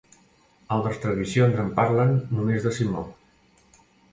Altres 0.77 0.97
tradicions 1.03 1.61
en 1.65 1.69
parlen 1.81 2.17
només 2.39 2.67
de 2.67 2.73
Simó. 2.79 3.05